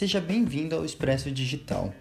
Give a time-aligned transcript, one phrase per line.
[0.00, 1.92] Seja bem-vindo ao Expresso Digital,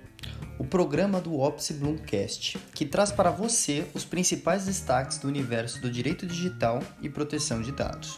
[0.57, 5.91] o programa do Opsi Bloomcast, que traz para você os principais destaques do universo do
[5.91, 8.17] direito digital e proteção de dados.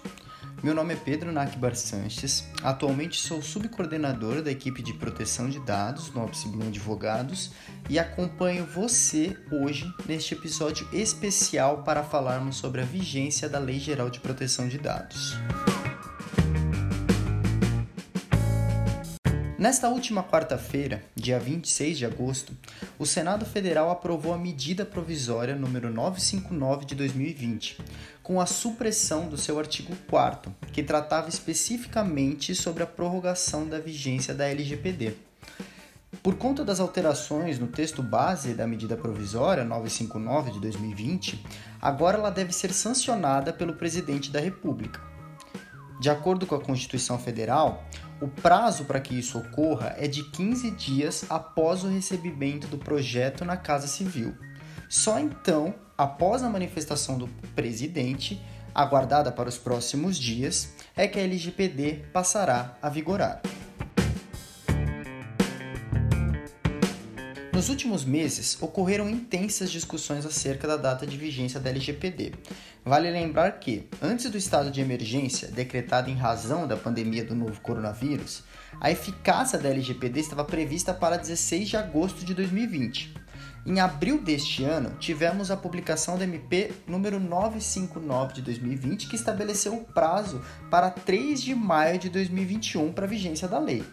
[0.61, 6.13] Meu nome é Pedro Nakbar Sanches, atualmente sou subcoordenador da equipe de proteção de dados
[6.13, 7.51] no Opsi Bloom Advogados
[7.89, 14.11] e acompanho você hoje neste episódio especial para falarmos sobre a vigência da Lei Geral
[14.11, 15.33] de Proteção de Dados.
[19.61, 22.51] Nesta última quarta-feira, dia 26 de agosto,
[22.97, 27.77] o Senado Federal aprovou a medida provisória número 959 de 2020,
[28.23, 34.33] com a supressão do seu artigo 4 que tratava especificamente sobre a prorrogação da vigência
[34.33, 35.13] da LGPD.
[36.23, 41.45] Por conta das alterações no texto base da medida provisória 959 de 2020,
[41.79, 45.10] agora ela deve ser sancionada pelo presidente da República.
[46.01, 47.85] De acordo com a Constituição Federal,
[48.19, 53.45] o prazo para que isso ocorra é de 15 dias após o recebimento do projeto
[53.45, 54.35] na Casa Civil.
[54.89, 58.41] Só então, após a manifestação do presidente,
[58.73, 63.39] aguardada para os próximos dias, é que a LGPD passará a vigorar.
[67.61, 72.33] Nos últimos meses, ocorreram intensas discussões acerca da data de vigência da LGPD.
[72.83, 77.61] Vale lembrar que, antes do estado de emergência decretado em razão da pandemia do novo
[77.61, 78.41] coronavírus,
[78.79, 83.13] a eficácia da LGPD estava prevista para 16 de agosto de 2020.
[83.63, 89.75] Em abril deste ano, tivemos a publicação da MP número 959 de 2020, que estabeleceu
[89.75, 90.41] o prazo
[90.71, 93.83] para 3 de maio de 2021 para a vigência da lei.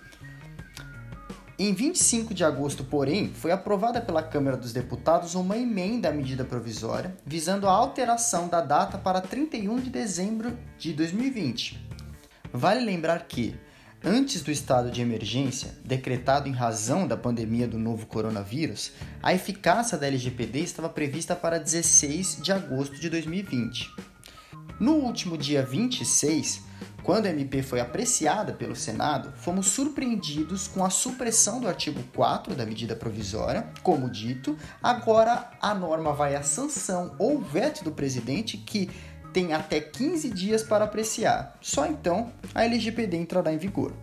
[1.60, 6.44] Em 25 de agosto, porém, foi aprovada pela Câmara dos Deputados uma emenda à medida
[6.44, 11.84] provisória visando a alteração da data para 31 de dezembro de 2020.
[12.52, 13.56] Vale lembrar que,
[14.04, 19.98] antes do estado de emergência, decretado em razão da pandemia do novo coronavírus, a eficácia
[19.98, 23.90] da LGPD estava prevista para 16 de agosto de 2020.
[24.78, 26.67] No último dia 26,
[27.08, 32.54] quando a MP foi apreciada pelo Senado, fomos surpreendidos com a supressão do artigo 4
[32.54, 33.66] da medida provisória.
[33.82, 38.90] Como dito, agora a norma vai à sanção ou veto do presidente, que
[39.32, 41.56] tem até 15 dias para apreciar.
[41.62, 43.94] Só então a LGPD entrará em vigor.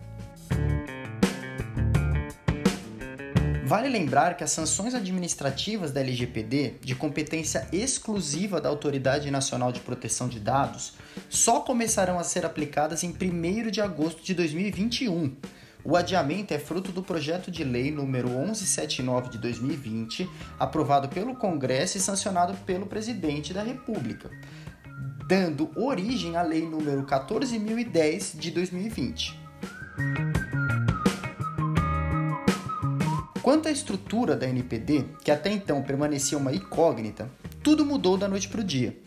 [3.66, 9.80] Vale lembrar que as sanções administrativas da LGPD, de competência exclusiva da Autoridade Nacional de
[9.80, 10.92] Proteção de Dados,
[11.28, 15.34] só começarão a ser aplicadas em 1 de agosto de 2021.
[15.82, 21.98] O adiamento é fruto do projeto de lei número 1179 de 2020, aprovado pelo Congresso
[21.98, 24.30] e sancionado pelo Presidente da República,
[25.26, 30.35] dando origem à lei número 14010 de 2020.
[33.46, 37.30] Quanto à estrutura da NPD, que até então permanecia uma incógnita,
[37.62, 38.98] tudo mudou da noite para o dia.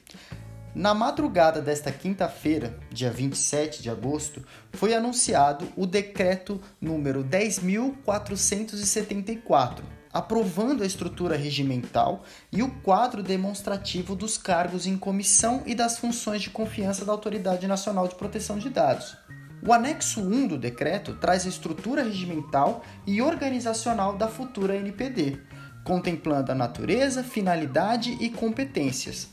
[0.74, 4.42] Na madrugada desta quinta-feira, dia 27 de agosto,
[4.72, 9.84] foi anunciado o decreto número 10474,
[10.14, 16.44] aprovando a estrutura regimental e o quadro demonstrativo dos cargos em comissão e das funções
[16.44, 19.18] de confiança da Autoridade Nacional de Proteção de Dados.
[19.66, 25.38] O anexo 1 do decreto traz a estrutura regimental e organizacional da futura NPD,
[25.84, 29.28] contemplando a natureza, finalidade e competências.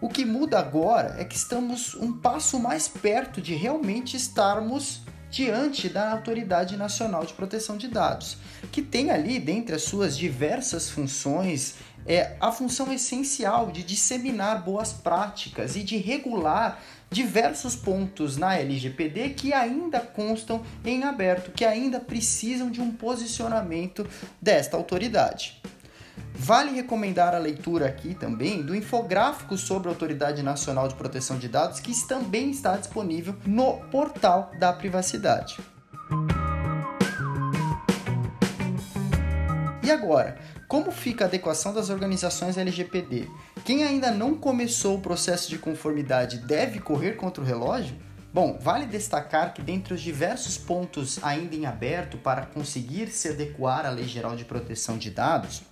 [0.00, 5.88] O que muda agora é que estamos um passo mais perto de realmente estarmos diante
[5.88, 8.36] da Autoridade Nacional de Proteção de Dados,
[8.72, 14.92] que tem ali, dentre as suas diversas funções, é a função essencial de disseminar boas
[14.92, 21.98] práticas e de regular diversos pontos na LGPD que ainda constam em aberto, que ainda
[21.98, 24.06] precisam de um posicionamento
[24.40, 25.60] desta autoridade.
[26.34, 31.48] Vale recomendar a leitura aqui também do infográfico sobre a Autoridade Nacional de Proteção de
[31.48, 35.58] Dados, que também está disponível no portal da privacidade.
[39.82, 40.36] E agora,
[40.68, 43.26] como fica a adequação das organizações LGPD?
[43.64, 47.96] Quem ainda não começou o processo de conformidade deve correr contra o relógio?
[48.32, 53.86] Bom, vale destacar que dentre os diversos pontos ainda em aberto para conseguir se adequar
[53.86, 55.62] à Lei Geral de Proteção de Dados,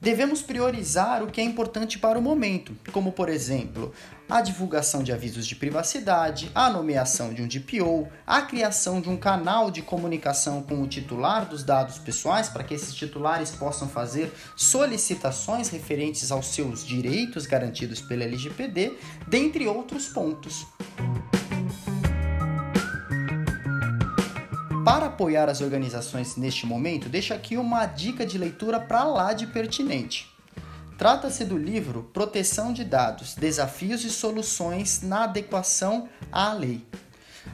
[0.00, 3.92] Devemos priorizar o que é importante para o momento, como por exemplo,
[4.28, 9.16] a divulgação de avisos de privacidade, a nomeação de um DPO, a criação de um
[9.16, 14.32] canal de comunicação com o titular dos dados pessoais para que esses titulares possam fazer
[14.54, 18.96] solicitações referentes aos seus direitos garantidos pela LGPD,
[19.26, 20.64] dentre outros pontos.
[24.88, 29.46] Para apoiar as organizações neste momento, deixo aqui uma dica de leitura para lá de
[29.46, 30.34] pertinente.
[30.96, 36.86] Trata-se do livro Proteção de Dados: Desafios e Soluções na Adequação à Lei.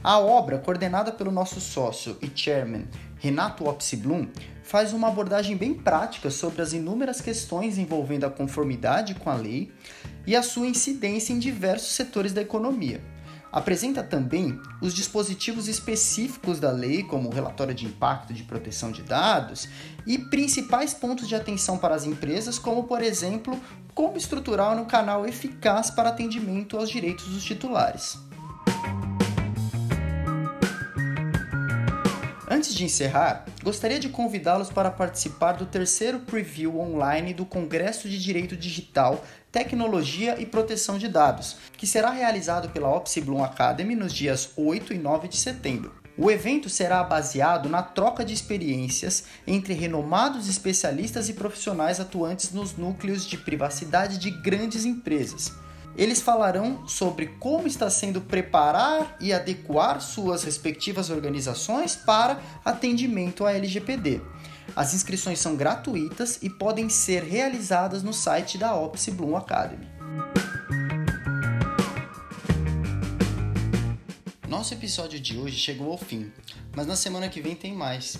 [0.01, 2.87] A obra, coordenada pelo nosso sócio e chairman
[3.19, 4.29] Renato Opsiblum,
[4.63, 9.73] faz uma abordagem bem prática sobre as inúmeras questões envolvendo a conformidade com a lei
[10.25, 13.03] e a sua incidência em diversos setores da economia.
[13.55, 19.01] Apresenta também os dispositivos específicos da lei, como o relatório de impacto de proteção de
[19.03, 19.69] dados,
[20.05, 23.57] e principais pontos de atenção para as empresas, como, por exemplo,
[23.95, 28.19] como estruturar um canal eficaz para atendimento aos direitos dos titulares.
[32.51, 38.19] Antes de encerrar, gostaria de convidá-los para participar do terceiro preview online do Congresso de
[38.19, 39.25] Direito Digital,
[39.55, 44.99] Tecnologia e Proteção de Dados, que será realizado pela Opsiblum Academy nos dias 8 e
[44.99, 45.93] 9 de setembro.
[46.19, 52.77] O evento será baseado na troca de experiências entre renomados especialistas e profissionais atuantes nos
[52.77, 55.53] núcleos de privacidade de grandes empresas
[55.97, 63.53] eles falarão sobre como está sendo preparar e adequar suas respectivas organizações para atendimento à
[63.53, 64.21] LGPD.
[64.77, 69.87] As inscrições são gratuitas e podem ser realizadas no site da Opsi Bloom Academy.
[74.49, 76.33] Nosso episódio de hoje chegou ao fim,
[76.75, 78.19] mas na semana que vem tem mais.